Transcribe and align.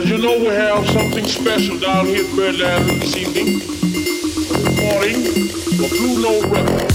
As 0.00 0.08
you 0.08 0.16
know, 0.16 0.38
we 0.38 0.46
have 0.46 0.88
something 0.88 1.26
special 1.26 1.78
down 1.78 2.06
here 2.06 2.24
at 2.24 2.34
Birdland 2.34 3.02
this 3.02 3.18
evening. 3.18 3.60
A 3.60 4.70
recording 4.70 5.48
for 5.76 5.88
Blue 5.90 6.22
Note 6.22 6.46
Records. 6.46 6.89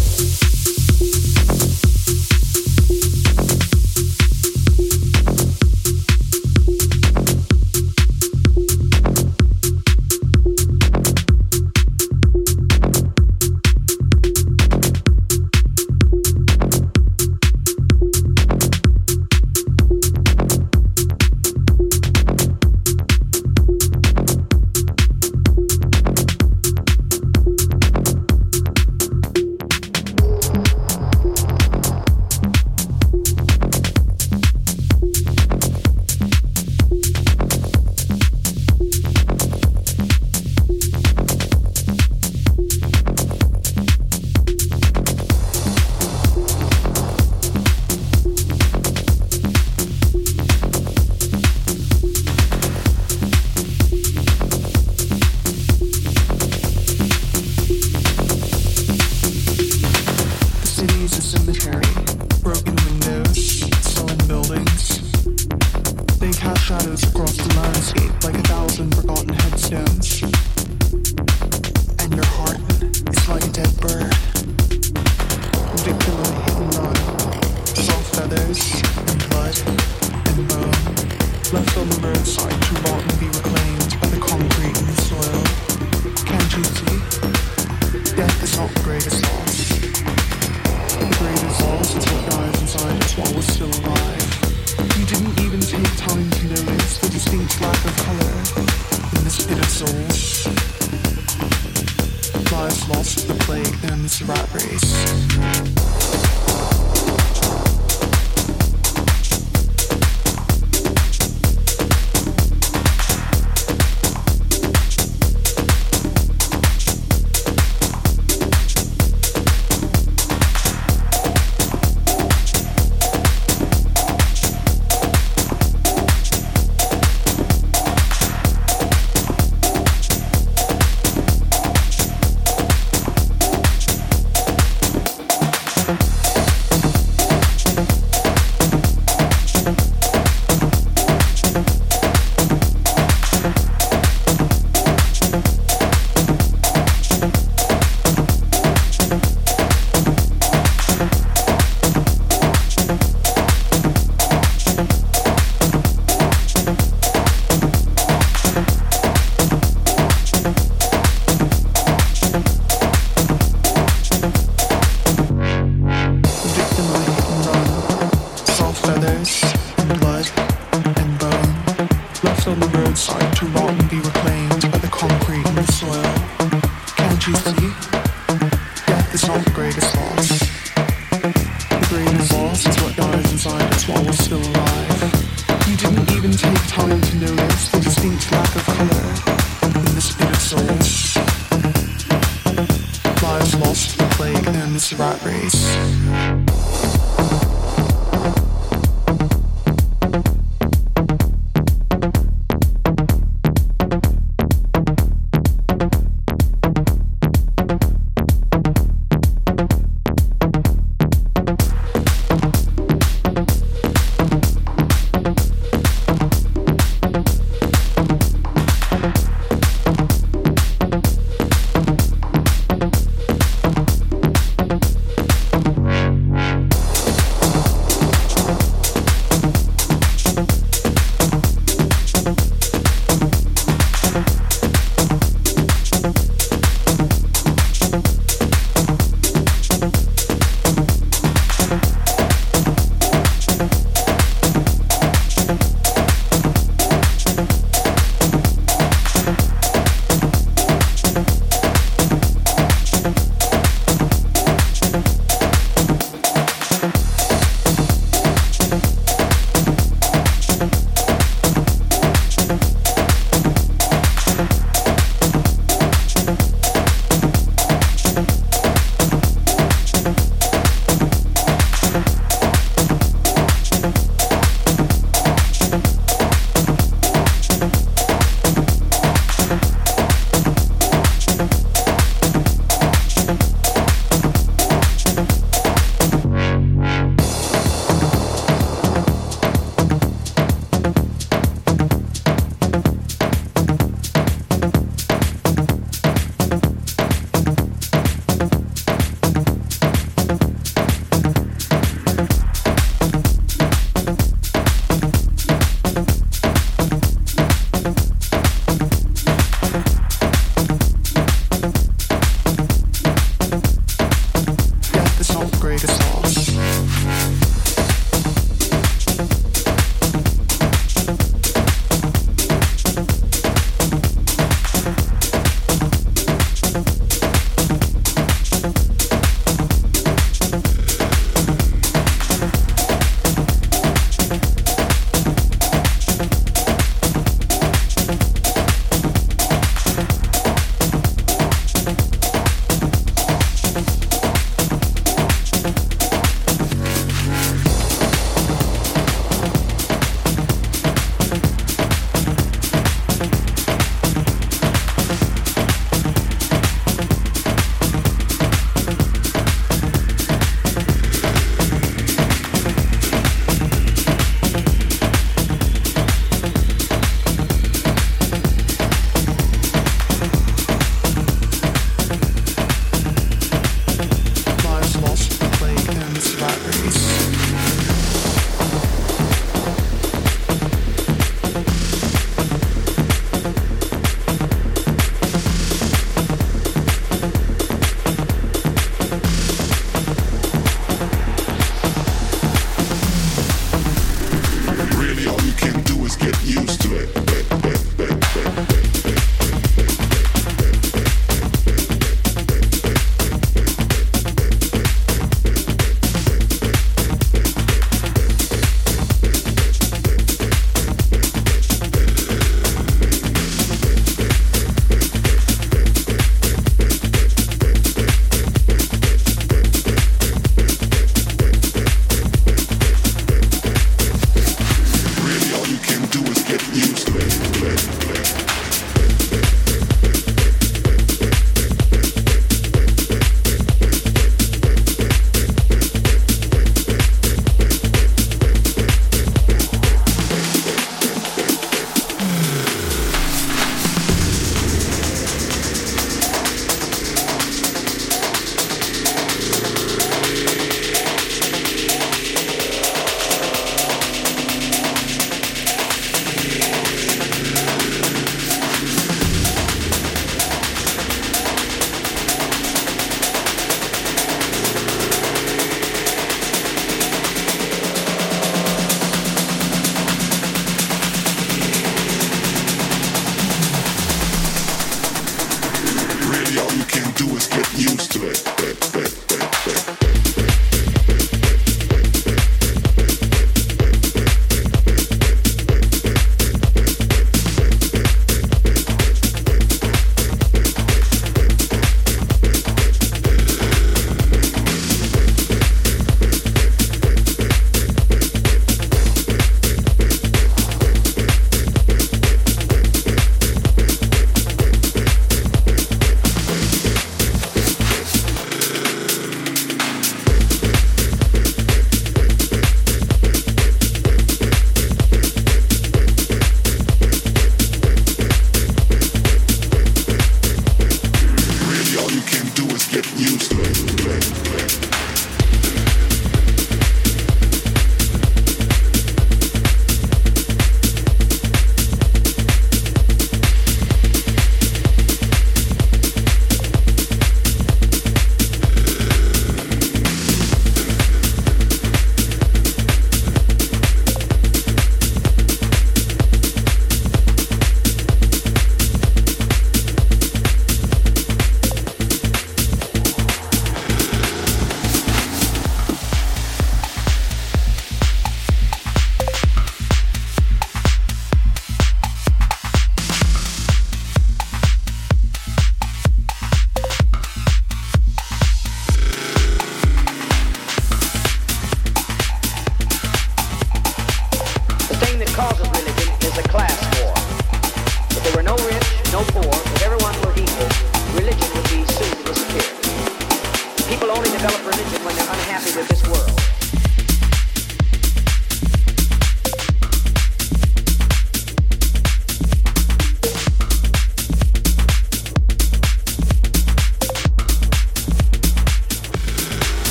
waltz 102.90 103.16
with 103.16 103.28
the 103.28 103.44
plague 103.46 103.92
and 103.92 104.04
the 104.04 104.26
rat 104.26 104.54
race. 104.54 106.35